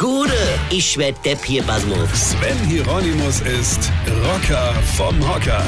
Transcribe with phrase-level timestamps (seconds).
[0.00, 0.32] Gude,
[0.70, 2.30] ich werd Depp hier, Basmus.
[2.30, 3.92] Sven Hieronymus ist
[4.24, 5.62] Rocker vom Hocker.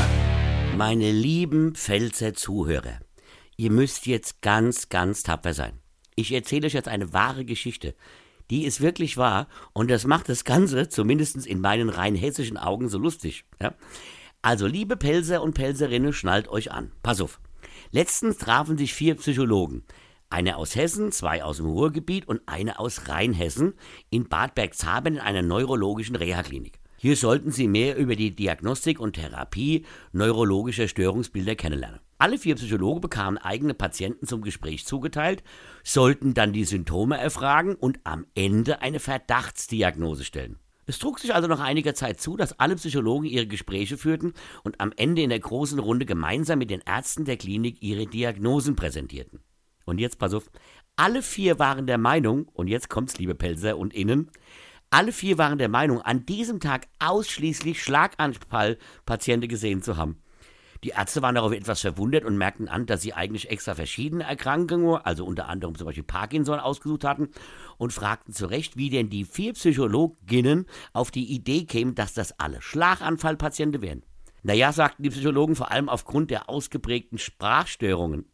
[0.75, 2.99] Meine lieben Pfälzer Zuhörer,
[3.59, 5.81] ihr müsst jetzt ganz, ganz tapfer sein.
[6.15, 7.95] Ich erzähle euch jetzt eine wahre Geschichte.
[8.51, 12.89] Die ist wirklich wahr und das macht das Ganze, zumindest in meinen rein hessischen Augen,
[12.89, 13.45] so lustig.
[13.61, 13.75] Ja?
[14.41, 16.91] Also, liebe Pelzer und Pelzerinnen, schnallt euch an.
[17.03, 17.39] Pass auf.
[17.91, 19.85] Letztens trafen sich vier Psychologen.
[20.33, 23.75] Eine aus Hessen, zwei aus dem Ruhrgebiet und eine aus Rheinhessen
[24.09, 26.81] in Bad Bergzabern in einer neurologischen Reha-Klinik.
[26.97, 32.01] Hier sollten Sie mehr über die Diagnostik und Therapie neurologischer Störungsbilder kennenlernen.
[32.17, 35.43] Alle vier Psychologen bekamen eigene Patienten zum Gespräch zugeteilt,
[35.85, 40.59] sollten dann die Symptome erfragen und am Ende eine Verdachtsdiagnose stellen.
[40.87, 44.33] Es trug sich also nach einiger Zeit zu, dass alle Psychologen ihre Gespräche führten
[44.65, 48.77] und am Ende in der großen Runde gemeinsam mit den Ärzten der Klinik ihre Diagnosen
[48.77, 49.41] präsentierten.
[49.85, 50.51] Und jetzt pass auf,
[50.97, 54.31] alle vier waren der Meinung, und jetzt kommt's, liebe Pelzer und Innen,
[54.91, 60.23] alle vier waren der Meinung, an diesem Tag ausschließlich Schlaganfallpatienten gesehen zu haben.
[60.85, 64.97] Die Ärzte waren darauf etwas verwundert und merkten an, dass sie eigentlich extra verschiedene Erkrankungen,
[64.97, 67.29] also unter anderem zum Beispiel Parkinson, ausgesucht hatten
[67.79, 72.39] und fragten zu Recht, wie denn die vier Psychologinnen auf die Idee kämen, dass das
[72.41, 74.03] alle Schlaganfallpatienten wären.
[74.43, 78.27] Naja, sagten die Psychologen, vor allem aufgrund der ausgeprägten Sprachstörungen.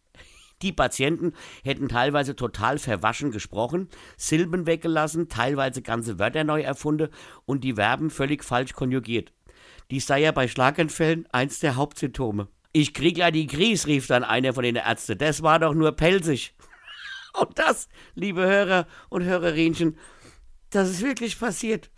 [0.63, 7.09] Die Patienten hätten teilweise total verwaschen gesprochen, Silben weggelassen, teilweise ganze Wörter neu erfunden
[7.45, 9.33] und die Verben völlig falsch konjugiert.
[9.91, 12.49] Dies sei ja bei Schlaganfällen eins der Hauptsymptome.
[12.73, 15.17] Ich krieg ja die Kries, rief dann einer von den Ärzten.
[15.17, 16.55] Das war doch nur pelzig.
[17.33, 19.97] Und das, liebe Hörer und Hörerinchen,
[20.71, 21.91] das ist wirklich passiert.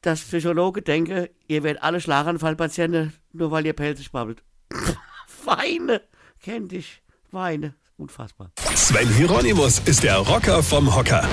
[0.00, 4.42] Dass Psychologe denke, ihr werdet alle Schlaganfallpatienten, nur weil ihr pelzig babbelt.
[5.44, 6.00] Weine,
[6.40, 7.74] kenn dich, weine.
[7.96, 8.50] Unfassbar.
[8.74, 11.28] Sven Hieronymus ist der Rocker vom Hocker.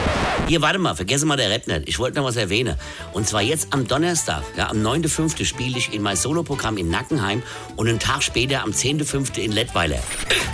[0.48, 1.82] Hier, warte mal, vergessen mal der Redner.
[1.88, 2.76] Ich wollte noch was erwähnen.
[3.14, 5.46] Und zwar jetzt am Donnerstag, ja, am 9.5.
[5.46, 7.42] spiele ich in mein Soloprogramm in Nackenheim
[7.76, 9.38] und einen Tag später am 10.5.
[9.40, 10.00] in Lettweiler.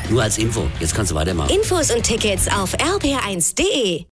[0.10, 0.68] Nur als Info.
[0.80, 1.54] Jetzt kannst du weitermachen.
[1.54, 4.06] Infos und Tickets auf rb1.de